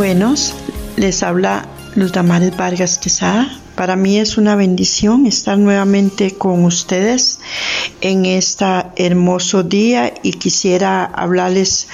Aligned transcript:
Buenos, 0.00 0.54
les 0.96 1.22
habla 1.22 1.68
Luz 1.94 2.12
Damares 2.12 2.56
Vargas 2.56 2.96
Quesada. 2.96 3.54
Para 3.74 3.96
mí 3.96 4.18
es 4.18 4.38
una 4.38 4.56
bendición 4.56 5.26
estar 5.26 5.58
nuevamente 5.58 6.30
con 6.30 6.64
ustedes 6.64 7.38
en 8.00 8.24
este 8.24 8.64
hermoso 8.96 9.62
día 9.62 10.14
y 10.22 10.32
quisiera 10.32 11.04
hablarles 11.04 11.88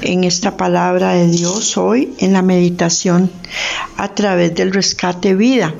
en 0.00 0.24
esta 0.24 0.56
palabra 0.56 1.12
de 1.12 1.28
Dios 1.28 1.76
hoy 1.76 2.12
en 2.18 2.32
la 2.32 2.42
meditación 2.42 3.30
a 3.96 4.16
través 4.16 4.52
del 4.56 4.72
rescate 4.72 5.36
vida. 5.36 5.72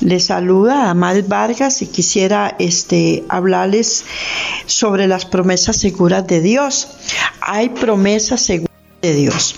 Les 0.00 0.24
saluda 0.24 0.86
Damares 0.86 1.28
Vargas 1.28 1.82
y 1.82 1.86
quisiera 1.86 2.56
este, 2.58 3.22
hablarles 3.28 4.06
sobre 4.66 5.06
las 5.06 5.24
promesas 5.24 5.76
seguras 5.76 6.26
de 6.26 6.40
Dios. 6.40 6.88
Hay 7.42 7.68
promesas 7.68 8.40
seguras 8.40 8.74
de 9.02 9.14
Dios 9.14 9.54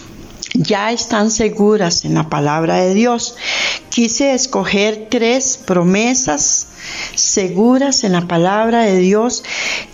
ya 0.55 0.92
están 0.92 1.31
seguras 1.31 2.05
en 2.05 2.14
la 2.14 2.28
palabra 2.28 2.77
de 2.77 2.95
Dios. 2.95 3.36
Quise 3.89 4.34
escoger 4.34 5.08
tres 5.11 5.58
promesas 5.64 6.69
seguras 7.14 8.05
en 8.05 8.12
la 8.12 8.22
palabra 8.22 8.83
de 8.83 8.98
Dios 8.98 9.45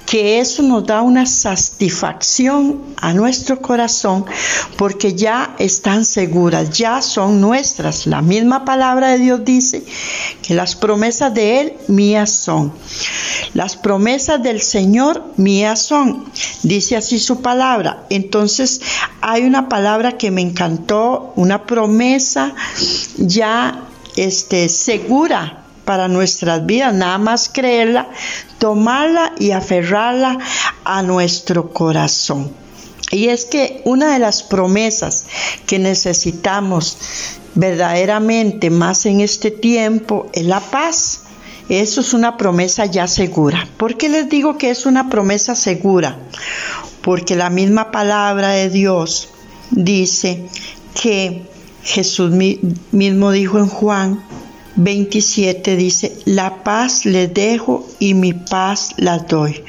que 0.09 0.41
eso 0.41 0.63
nos 0.63 0.87
da 0.87 1.03
una 1.03 1.27
satisfacción 1.27 2.81
a 2.97 3.13
nuestro 3.13 3.61
corazón 3.61 4.25
porque 4.79 5.13
ya 5.13 5.55
están 5.59 6.07
seguras, 6.07 6.71
ya 6.71 7.03
son 7.03 7.43
nuestras. 7.43 8.07
La 8.07 8.23
misma 8.23 8.65
palabra 8.65 9.11
de 9.11 9.19
Dios 9.19 9.45
dice 9.45 9.85
que 10.41 10.55
las 10.55 10.77
promesas 10.77 11.35
de 11.35 11.61
Él 11.61 11.73
mías 11.89 12.31
son. 12.31 12.73
Las 13.53 13.77
promesas 13.77 14.43
del 14.43 14.63
Señor 14.63 15.25
mías 15.37 15.83
son. 15.83 16.25
Dice 16.63 16.97
así 16.97 17.19
su 17.19 17.43
palabra. 17.43 18.07
Entonces 18.09 18.81
hay 19.21 19.45
una 19.45 19.69
palabra 19.69 20.17
que 20.17 20.31
me 20.31 20.41
encantó, 20.41 21.35
una 21.37 21.67
promesa 21.67 22.55
ya 23.19 23.85
este, 24.17 24.71
segura 24.71 25.58
para 25.89 26.07
nuestras 26.07 26.67
vidas, 26.67 26.93
nada 26.93 27.17
más 27.17 27.49
creerla, 27.49 28.11
tomarla 28.59 29.33
y 29.39 29.53
aferrarla 29.53 30.37
a 30.85 31.01
nuestro 31.01 31.73
corazón. 31.73 32.53
Y 33.11 33.29
es 33.29 33.47
que 33.47 33.81
una 33.87 34.13
de 34.13 34.19
las 34.19 34.43
promesas 34.43 35.25
que 35.67 35.79
necesitamos 35.79 36.99
verdaderamente 37.55 38.69
más 38.69 39.07
en 39.07 39.23
este 39.23 39.51
tiempo 39.51 40.29
es 40.35 40.45
la 40.45 40.61
paz. 40.61 41.23
Eso 41.71 42.03
es 42.03 42.13
una 42.13 42.37
promesa 42.37 42.85
ya 42.85 43.07
segura. 43.07 43.67
¿Por 43.79 43.97
qué 43.97 44.11
les 44.11 44.29
digo 44.29 44.59
que 44.59 44.69
es 44.69 44.85
una 44.85 45.09
promesa 45.09 45.55
segura? 45.55 46.19
Porque 47.01 47.35
la 47.35 47.49
misma 47.49 47.91
palabra 47.91 48.51
de 48.51 48.69
Dios 48.69 49.31
dice 49.71 50.45
que 51.01 51.49
Jesús 51.83 52.31
mismo 52.93 53.31
dijo 53.31 53.57
en 53.57 53.69
Juan 53.69 54.23
27 54.79 55.77
dice, 55.77 56.17
la 56.25 56.63
paz 56.63 57.05
les 57.05 57.35
dejo 57.35 57.85
y 57.99 58.15
mi 58.15 58.33
paz 58.33 58.95
las 58.97 59.27
doy. 59.27 59.65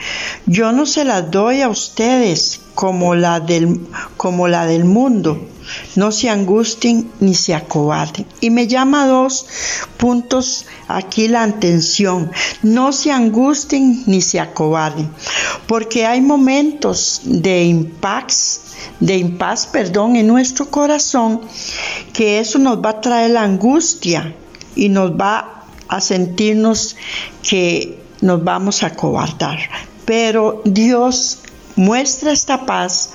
Yo 0.45 0.71
no 0.71 0.85
se 0.85 1.03
las 1.03 1.31
doy 1.31 1.61
a 1.61 1.69
ustedes 1.69 2.59
como 2.75 3.15
la 3.15 3.39
del, 3.39 3.81
como 4.17 4.47
la 4.47 4.67
del 4.67 4.85
mundo. 4.85 5.47
No 5.95 6.11
se 6.11 6.29
angustien 6.29 7.11
ni 7.19 7.33
se 7.33 7.55
acobarden. 7.55 8.25
Y 8.39 8.51
me 8.51 8.67
llama 8.67 9.07
dos 9.07 9.47
puntos 9.97 10.65
aquí 10.87 11.27
la 11.27 11.43
atención. 11.43 12.31
No 12.61 12.91
se 12.91 13.11
angustien 13.11 14.03
ni 14.05 14.21
se 14.21 14.39
acobarden. 14.39 15.09
Porque 15.67 16.05
hay 16.05 16.21
momentos 16.21 17.21
de 17.23 17.63
impacts 17.63 18.61
de 18.99 19.17
impaz, 19.17 19.65
perdón, 19.67 20.15
en 20.15 20.27
nuestro 20.27 20.69
corazón, 20.69 21.41
que 22.13 22.39
eso 22.39 22.59
nos 22.59 22.79
va 22.79 22.91
a 22.91 23.01
traer 23.01 23.31
la 23.31 23.43
angustia, 23.43 24.35
y 24.75 24.89
nos 24.89 25.11
va 25.11 25.63
a 25.87 26.01
sentirnos 26.01 26.95
que 27.41 27.99
nos 28.21 28.43
vamos 28.43 28.83
a 28.83 28.95
cobardar. 28.95 29.59
Pero 30.05 30.61
Dios 30.65 31.39
muestra 31.75 32.31
esta 32.31 32.65
paz, 32.65 33.11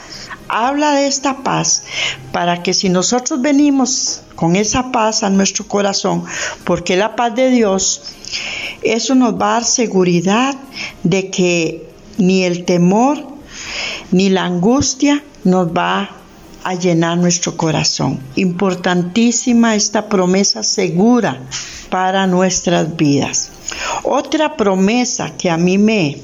habla 0.48 0.92
de 0.92 1.06
esta 1.06 1.42
paz, 1.42 1.84
para 2.32 2.62
que 2.62 2.74
si 2.74 2.88
nosotros 2.88 3.40
venimos 3.40 4.22
con 4.34 4.56
esa 4.56 4.90
paz 4.90 5.22
a 5.22 5.30
nuestro 5.30 5.66
corazón, 5.66 6.24
porque 6.64 6.96
la 6.96 7.16
paz 7.16 7.34
de 7.34 7.50
Dios, 7.50 8.02
eso 8.82 9.14
nos 9.14 9.34
va 9.34 9.50
a 9.50 9.52
dar 9.54 9.64
seguridad 9.64 10.56
de 11.02 11.30
que 11.30 11.88
ni 12.18 12.44
el 12.44 12.64
temor 12.64 13.34
ni 14.10 14.30
la 14.30 14.44
angustia 14.44 15.22
nos 15.44 15.68
va 15.68 16.10
a 16.64 16.74
llenar 16.74 17.18
nuestro 17.18 17.56
corazón. 17.56 18.18
Importantísima 18.36 19.74
esta 19.74 20.08
promesa 20.08 20.62
segura 20.62 21.38
para 21.90 22.26
nuestras 22.26 22.96
vidas. 22.96 23.50
Otra 24.02 24.56
promesa 24.56 25.36
que 25.36 25.50
a 25.50 25.56
mí 25.56 25.78
me, 25.78 26.18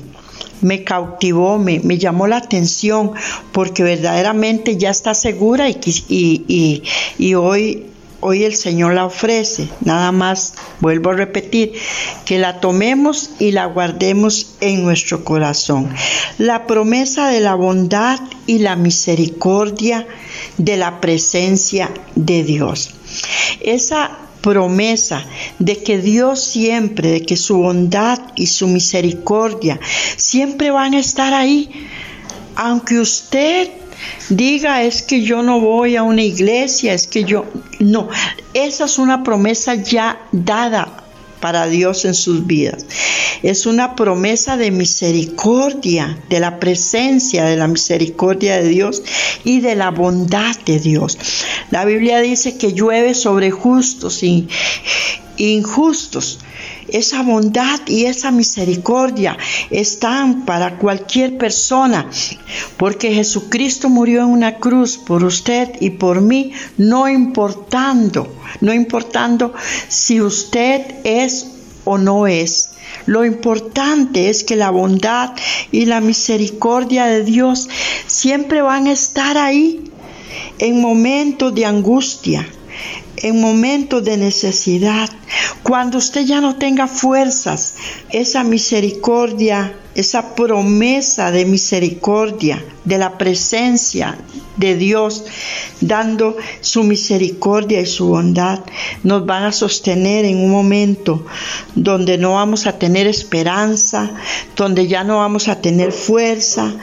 me 0.63 0.83
cautivó, 0.83 1.59
me, 1.59 1.81
me, 1.81 1.99
llamó 1.99 2.27
la 2.27 2.39
atención, 2.39 3.13
porque 3.53 3.83
verdaderamente 3.83 4.77
ya 4.77 4.91
está 4.91 5.15
segura 5.15 5.69
y, 5.69 5.79
y, 6.09 6.83
y 7.19 7.35
hoy 7.35 7.87
Hoy 8.23 8.45
el 8.45 8.55
Señor 8.55 8.93
la 8.93 9.07
ofrece, 9.07 9.71
nada 9.81 10.13
más, 10.13 10.53
vuelvo 10.81 11.11
a 11.11 11.15
repetir, 11.15 11.73
que 12.27 12.39
la 12.39 12.61
tomemos 12.61 13.31
y 13.39 13.53
la 13.53 13.65
guardemos 13.65 14.57
en 14.61 14.85
nuestro 14.85 15.25
corazón. 15.25 15.89
La 16.37 16.67
promesa 16.67 17.29
de 17.29 17.41
la 17.41 17.55
bondad 17.55 18.21
y 18.47 18.59
la 18.59 18.77
misericordia 18.77 20.07
de 20.59 20.77
la 20.77 21.01
presencia 21.01 21.91
de 22.15 22.45
Dios. 22.45 22.91
Esa 23.61 24.19
promesa 24.43 25.25
de 25.59 25.83
que 25.83 25.99
Dios 25.99 26.43
siempre, 26.43 27.11
de 27.11 27.23
que 27.23 27.39
su 27.39 27.57
bondad 27.57 28.21
y 28.37 28.49
su 28.49 28.69
misericordia 28.69 29.81
siempre 30.17 30.71
van 30.71 30.93
a 30.93 31.01
estar 31.01 31.33
ahí, 31.33 31.71
aunque 32.55 32.99
usted 32.99 33.71
diga 34.29 34.83
es 34.83 35.03
que 35.03 35.23
yo 35.23 35.43
no 35.43 35.61
voy 35.61 35.97
a 35.97 36.03
una 36.03 36.23
iglesia, 36.23 36.95
es 36.95 37.07
que 37.07 37.25
yo 37.25 37.47
no, 37.79 38.09
esa 38.55 38.85
es 38.85 38.99
una 38.99 39.23
promesa 39.23 39.75
ya 39.75 40.21
dada 40.33 41.00
para 41.41 41.67
Dios 41.67 42.05
en 42.05 42.15
sus 42.15 42.47
vidas. 42.47 42.87
Es 43.43 43.67
una 43.67 43.97
promesa 43.97 44.57
de 44.57 44.71
misericordia, 44.71 46.19
de 46.29 46.41
la 46.41 46.61
presencia 46.61 47.45
de 47.45 47.57
la 47.57 47.69
misericordia 47.69 48.57
de 48.57 48.69
Dios 48.69 49.03
y 49.45 49.61
de 49.61 49.75
la 49.75 49.91
bondad 49.91 50.57
de 50.67 50.79
Dios. 50.79 51.19
La 51.71 51.85
Biblia 51.85 52.21
dice 52.21 52.57
que 52.57 52.73
llueve 52.73 53.15
sobre 53.15 53.51
justos 53.51 54.23
y 54.23 54.49
injustos 55.39 56.39
esa 56.93 57.23
bondad 57.23 57.81
y 57.87 58.07
esa 58.07 58.31
misericordia 58.31 59.37
están 59.71 60.45
para 60.45 60.79
cualquier 60.79 61.39
persona, 61.39 62.09
porque 62.77 63.13
Jesucristo 63.13 63.89
murió 63.89 64.23
en 64.23 64.29
una 64.29 64.57
cruz 64.57 64.99
por 64.99 65.25
usted 65.25 65.71
y 65.81 65.91
por 65.91 66.21
mí, 66.21 66.53
no 66.77 67.09
importando, 67.09 68.29
no 68.61 68.73
importando 68.73 69.53
si 69.89 70.21
usted 70.21 70.97
es 71.05 71.47
o 71.85 71.99
no 71.99 72.27
es. 72.27 72.71
Lo 73.07 73.25
importante 73.25 74.29
es 74.29 74.45
que 74.45 74.57
la 74.57 74.71
bondad 74.71 75.33
y 75.73 75.87
la 75.87 76.01
misericordia 76.01 77.07
de 77.07 77.25
Dios 77.25 77.69
siempre 78.07 78.63
van 78.63 78.87
a 78.87 78.93
estar 78.93 79.39
ahí 79.39 79.91
en 80.59 80.81
momentos 80.81 81.55
de 81.55 81.65
angustia, 81.65 82.47
en 83.23 83.41
momentos 83.41 84.05
de 84.05 84.17
necesidad, 84.17 85.09
cuando 85.63 85.99
usted 85.99 86.25
ya 86.25 86.41
no 86.41 86.57
tenga 86.57 86.87
fuerzas, 86.89 87.75
esa 88.11 88.45
misericordia, 88.45 89.75
esa 89.95 90.35
promesa 90.35 91.31
de 91.31 91.45
misericordia, 91.45 92.65
de 92.85 92.99
la 92.99 93.19
presencia 93.19 94.19
de 94.57 94.77
Dios, 94.77 95.25
dando 95.81 96.37
su 96.61 96.85
misericordia 96.85 97.81
y 97.81 97.87
su 97.87 98.09
bondad, 98.09 98.61
nos 99.03 99.27
van 99.27 99.45
a 99.45 99.53
sostener 99.53 100.25
en 100.25 100.39
un 100.39 100.51
momento 100.51 101.27
donde 101.75 102.19
no 102.19 102.35
vamos 102.35 102.67
a 102.67 102.79
tener 102.79 103.07
esperanza, 103.07 104.11
donde 104.57 104.87
ya 104.87 105.05
no 105.05 105.19
vamos 105.19 105.49
a 105.49 105.61
tener 105.61 105.93
fuerza, 105.93 106.75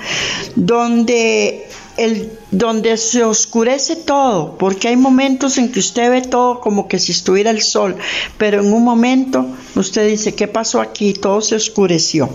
donde 0.56 1.67
el, 1.98 2.32
donde 2.52 2.96
se 2.98 3.24
oscurece 3.24 3.96
todo, 3.96 4.58
porque 4.58 4.88
hay 4.88 4.96
momentos 4.96 5.58
en 5.58 5.72
que 5.72 5.80
usted 5.80 6.10
ve 6.12 6.22
todo 6.22 6.60
como 6.60 6.88
que 6.88 7.00
si 7.00 7.12
estuviera 7.12 7.50
el 7.50 7.62
sol, 7.62 7.98
pero 8.38 8.62
en 8.62 8.72
un 8.72 8.84
momento 8.84 9.46
usted 9.76 10.08
dice, 10.08 10.36
¿qué 10.36 10.48
pasó 10.48 10.80
aquí? 10.80 11.14
Todo 11.14 11.42
se 11.42 11.56
oscureció. 11.56 12.30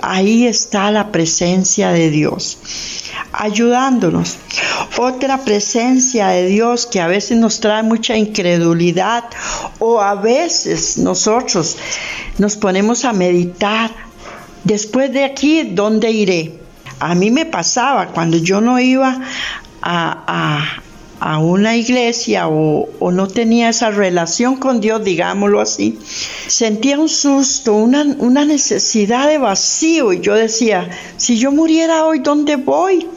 Ahí 0.00 0.46
está 0.46 0.90
la 0.90 1.12
presencia 1.12 1.90
de 1.90 2.10
Dios, 2.10 2.58
ayudándonos. 3.32 4.36
Otra 4.98 5.44
presencia 5.44 6.28
de 6.28 6.46
Dios 6.46 6.86
que 6.86 7.00
a 7.00 7.06
veces 7.06 7.36
nos 7.38 7.60
trae 7.60 7.82
mucha 7.82 8.16
incredulidad 8.16 9.24
o 9.78 10.00
a 10.00 10.14
veces 10.14 10.96
nosotros 10.98 11.76
nos 12.38 12.56
ponemos 12.56 13.04
a 13.04 13.12
meditar. 13.12 13.90
Después 14.64 15.12
de 15.12 15.24
aquí, 15.24 15.62
¿dónde 15.64 16.10
iré? 16.10 16.61
A 17.02 17.16
mí 17.16 17.32
me 17.32 17.46
pasaba 17.46 18.06
cuando 18.06 18.36
yo 18.36 18.60
no 18.60 18.78
iba 18.78 19.20
a, 19.82 20.78
una 21.40 21.76
iglesia 21.76 22.46
o, 22.46 23.10
no 23.10 23.26
tenía 23.26 23.70
esa 23.70 23.90
relación 23.90 24.54
con 24.54 24.80
Dios, 24.80 25.02
digámoslo 25.02 25.60
así, 25.60 25.98
sentía 26.46 27.00
un 27.00 27.08
susto, 27.08 27.74
una, 27.74 28.04
una 28.18 28.44
necesidad 28.44 29.26
de 29.26 29.38
vacío 29.38 30.12
y 30.12 30.20
yo 30.20 30.36
decía, 30.36 30.90
si 31.16 31.38
yo 31.38 31.50
muriera 31.50 32.04
hoy, 32.04 32.20
¿dónde 32.20 32.54
voy? 32.54 33.08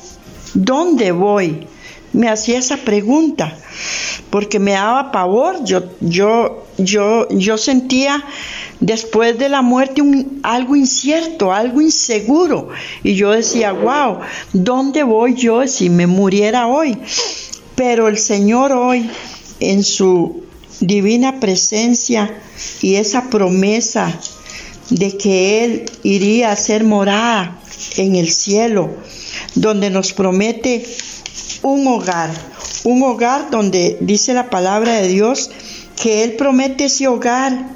¿Dónde 0.55 1.11
voy? 1.11 1.67
Me 2.15 2.29
hacía 2.29 2.59
esa 2.59 2.77
pregunta 2.77 3.57
porque 4.29 4.57
me 4.57 4.71
daba 4.71 5.11
pavor, 5.11 5.65
yo, 5.65 5.83
yo, 5.99 6.65
yo, 6.77 7.27
yo 7.29 7.57
sentía 7.57 8.23
después 8.79 9.37
de 9.37 9.49
la 9.49 9.61
muerte 9.61 10.01
algo 10.43 10.77
incierto, 10.77 11.51
algo 11.51 11.81
inseguro. 11.81 12.69
Y 13.03 13.15
yo 13.15 13.31
decía, 13.31 13.73
wow, 13.73 14.19
¿dónde 14.53 15.03
voy 15.03 15.35
yo 15.35 15.67
si 15.67 15.89
me 15.89 16.07
muriera 16.07 16.67
hoy? 16.67 16.97
Pero 17.75 18.07
el 18.07 18.17
Señor 18.17 18.71
hoy, 18.71 19.09
en 19.59 19.83
su 19.83 20.43
divina 20.79 21.41
presencia 21.41 22.33
y 22.81 22.95
esa 22.95 23.29
promesa 23.29 24.17
de 24.89 25.17
que 25.17 25.65
Él 25.65 25.91
iría 26.03 26.51
a 26.51 26.55
ser 26.55 26.85
morada 26.85 27.59
en 27.97 28.15
el 28.15 28.29
cielo, 28.29 28.89
donde 29.55 29.89
nos 29.89 30.13
promete 30.13 30.85
un 31.65 31.87
hogar, 31.87 32.29
un 32.83 33.01
hogar 33.01 33.49
donde 33.49 33.97
dice 33.99 34.35
la 34.35 34.51
palabra 34.51 34.97
de 34.97 35.07
Dios 35.07 35.49
que 35.99 36.23
Él 36.23 36.33
promete 36.33 36.85
ese 36.85 37.07
hogar 37.07 37.69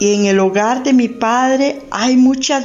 y 0.00 0.14
en 0.14 0.26
el 0.26 0.40
hogar 0.40 0.82
de 0.82 0.92
mi 0.92 1.06
Padre 1.06 1.82
hay 1.92 2.16
muchas 2.16 2.64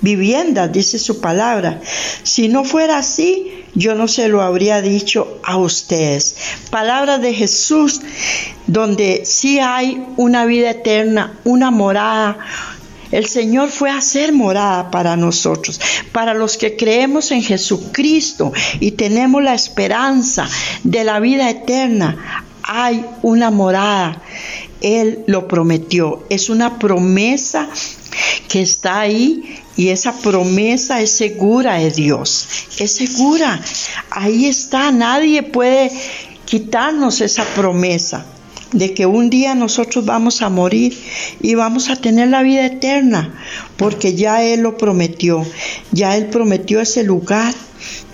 viviendas, 0.00 0.72
dice 0.72 0.98
su 0.98 1.20
palabra. 1.20 1.78
Si 2.22 2.48
no 2.48 2.64
fuera 2.64 2.96
así, 2.96 3.52
yo 3.74 3.94
no 3.94 4.08
se 4.08 4.28
lo 4.28 4.40
habría 4.40 4.80
dicho 4.80 5.38
a 5.44 5.58
ustedes. 5.58 6.36
Palabra 6.70 7.18
de 7.18 7.34
Jesús, 7.34 8.00
donde 8.66 9.26
sí 9.26 9.58
hay 9.58 10.02
una 10.16 10.46
vida 10.46 10.70
eterna, 10.70 11.38
una 11.44 11.70
morada. 11.70 12.38
El 13.12 13.26
Señor 13.26 13.70
fue 13.70 13.90
a 13.90 13.98
hacer 13.98 14.32
morada 14.32 14.90
para 14.90 15.16
nosotros, 15.16 15.80
para 16.10 16.34
los 16.34 16.56
que 16.56 16.76
creemos 16.76 17.30
en 17.30 17.42
Jesucristo 17.42 18.52
y 18.80 18.92
tenemos 18.92 19.42
la 19.42 19.54
esperanza 19.54 20.48
de 20.82 21.04
la 21.04 21.20
vida 21.20 21.48
eterna. 21.48 22.44
Hay 22.64 23.04
una 23.22 23.50
morada 23.50 24.22
él 24.82 25.24
lo 25.26 25.48
prometió. 25.48 26.24
Es 26.28 26.50
una 26.50 26.78
promesa 26.78 27.68
que 28.48 28.60
está 28.60 29.00
ahí 29.00 29.60
y 29.76 29.88
esa 29.88 30.12
promesa 30.12 31.00
es 31.00 31.12
segura 31.12 31.74
de 31.74 31.90
Dios. 31.90 32.48
Es 32.78 32.96
segura. 32.96 33.60
Ahí 34.10 34.46
está. 34.46 34.90
Nadie 34.92 35.42
puede 35.42 35.90
quitarnos 36.44 37.20
esa 37.20 37.44
promesa 37.44 38.26
de 38.72 38.94
que 38.94 39.06
un 39.06 39.30
día 39.30 39.54
nosotros 39.54 40.04
vamos 40.04 40.42
a 40.42 40.48
morir 40.48 40.96
y 41.40 41.54
vamos 41.54 41.90
a 41.90 41.96
tener 41.96 42.28
la 42.28 42.42
vida 42.42 42.66
eterna, 42.66 43.34
porque 43.76 44.14
ya 44.14 44.42
Él 44.42 44.60
lo 44.60 44.76
prometió, 44.76 45.46
ya 45.90 46.16
Él 46.16 46.26
prometió 46.26 46.80
ese 46.80 47.04
lugar 47.04 47.54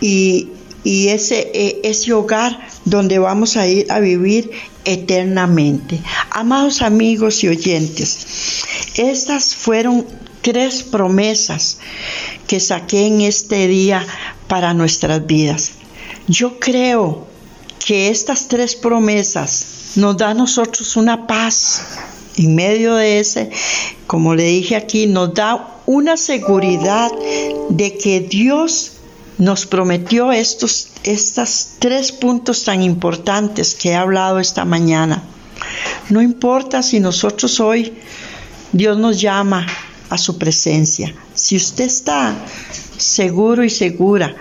y, 0.00 0.49
ese, 0.84 1.50
e, 1.55 1.81
ese 1.84 2.12
hogar 2.12 2.58
donde 2.84 3.19
vamos 3.19 3.56
a 3.56 3.66
ir 3.66 3.90
a 3.90 4.00
vivir 4.00 4.50
eternamente. 4.84 6.00
Amados 6.31 6.82
amigos 6.82 7.44
y 7.44 7.49
oyentes, 7.49 8.64
estas 8.96 9.55
fueron 9.55 10.06
tres 10.40 10.82
promesas 10.82 11.78
que 12.46 12.58
saqué 12.58 13.06
en 13.06 13.20
este 13.20 13.69
día 13.69 14.06
para 14.46 14.72
nuestras 14.72 15.26
vidas. 15.26 15.72
Yo 16.26 16.58
creo 16.58 17.26
que 17.84 18.08
estas 18.08 18.49
tres 18.49 18.75
promesas 18.75 19.78
nos 19.96 20.17
dan 20.17 20.31
a 20.31 20.35
nosotros 20.35 20.96
una 20.96 21.26
paz 21.26 21.82
en 22.37 22.55
medio 22.55 22.94
de 22.94 23.20
ese, 23.20 23.50
como 24.06 24.35
le 24.35 24.44
dije 24.44 24.76
aquí, 24.76 25.06
nos 25.06 25.35
da 25.35 25.81
una 25.87 26.17
seguridad 26.17 27.11
de 27.70 27.99
que 27.99 28.20
Dios 28.20 28.93
nos 29.38 29.67
prometió 29.67 30.32
estos, 30.32 30.88
estos 31.05 31.70
tres 31.79 32.12
puntos 32.12 32.64
tan 32.64 32.82
importantes 32.82 33.75
que 33.75 33.90
he 33.90 33.94
hablado 33.94 34.38
esta 34.38 34.64
mañana. 34.64 35.23
No 36.11 36.23
importa 36.23 36.82
si 36.82 37.00
nosotros 37.00 37.61
hoy 37.61 37.94
Dios 38.73 38.99
nos 38.99 39.20
llama 39.20 39.67
a 40.11 40.19
su 40.19 40.38
presencia. 40.38 41.14
Si 41.34 41.56
usted 41.56 41.84
está 41.84 42.34
seguro 42.96 43.64
y 43.64 43.70
segura 43.70 44.34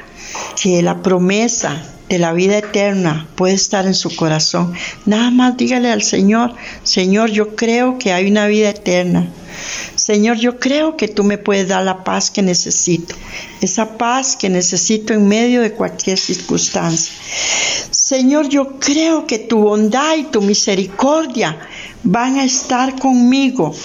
que 0.61 0.81
la 0.81 1.01
promesa 1.01 1.83
de 2.09 2.19
la 2.19 2.33
vida 2.33 2.57
eterna 2.57 3.27
puede 3.35 3.53
estar 3.53 3.85
en 3.85 3.93
su 3.93 4.15
corazón, 4.15 4.73
nada 5.05 5.29
más 5.31 5.57
dígale 5.57 5.91
al 5.91 6.03
Señor, 6.03 6.53
Señor, 6.83 7.31
yo 7.31 7.55
creo 7.55 7.97
que 7.97 8.13
hay 8.13 8.29
una 8.29 8.47
vida 8.47 8.69
eterna. 8.69 9.27
Señor, 9.95 10.37
yo 10.37 10.59
creo 10.59 10.95
que 10.95 11.07
tú 11.07 11.23
me 11.23 11.37
puedes 11.37 11.67
dar 11.67 11.83
la 11.83 12.03
paz 12.03 12.29
que 12.29 12.41
necesito, 12.41 13.15
esa 13.59 13.97
paz 13.97 14.35
que 14.37 14.49
necesito 14.49 15.13
en 15.13 15.27
medio 15.27 15.61
de 15.61 15.71
cualquier 15.71 16.17
circunstancia. 16.17 17.13
Señor, 17.89 18.47
yo 18.49 18.79
creo 18.79 19.25
que 19.25 19.39
tu 19.39 19.57
bondad 19.57 20.15
y 20.15 20.23
tu 20.25 20.41
misericordia 20.41 21.57
van 22.03 22.37
a 22.37 22.45
estar 22.45 22.97
conmigo 22.99 23.75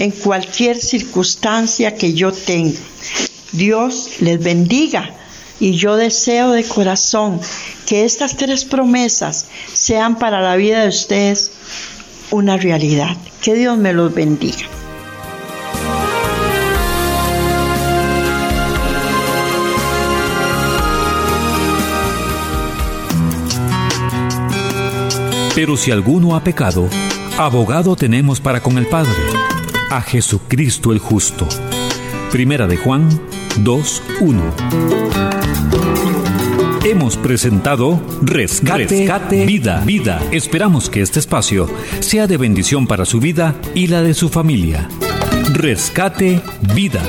en 0.00 0.10
cualquier 0.10 0.76
circunstancia 0.76 1.94
que 1.94 2.12
yo 2.12 2.32
tenga. 2.32 2.78
Dios 3.52 4.20
les 4.20 4.42
bendiga 4.42 5.14
y 5.60 5.72
yo 5.72 5.96
deseo 5.96 6.50
de 6.50 6.64
corazón 6.64 7.40
que 7.86 8.04
estas 8.04 8.36
tres 8.36 8.64
promesas 8.64 9.46
sean 9.72 10.18
para 10.18 10.40
la 10.40 10.56
vida 10.56 10.82
de 10.82 10.88
ustedes 10.88 11.52
una 12.30 12.56
realidad. 12.56 13.16
Que 13.42 13.54
Dios 13.54 13.78
me 13.78 13.92
los 13.92 14.12
bendiga. 14.12 14.66
Pero 25.54 25.76
si 25.76 25.90
alguno 25.90 26.36
ha 26.36 26.44
pecado, 26.44 26.88
abogado 27.36 27.96
tenemos 27.96 28.40
para 28.40 28.62
con 28.62 28.78
el 28.78 28.86
Padre, 28.86 29.12
a 29.90 30.00
Jesucristo 30.00 30.92
el 30.92 31.00
justo. 31.00 31.46
Primera 32.30 32.66
de 32.66 32.76
Juan 32.76 33.08
2.1. 33.58 35.40
Hemos 36.84 37.16
presentado 37.16 38.00
Rescate, 38.22 39.44
Vida, 39.44 39.82
Vida. 39.84 40.22
Esperamos 40.32 40.88
que 40.88 41.02
este 41.02 41.18
espacio 41.18 41.68
sea 42.00 42.26
de 42.26 42.38
bendición 42.38 42.86
para 42.86 43.04
su 43.04 43.20
vida 43.20 43.54
y 43.74 43.88
la 43.88 44.02
de 44.02 44.14
su 44.14 44.28
familia. 44.28 44.88
Rescate 45.52 46.40
Vida. 46.74 47.02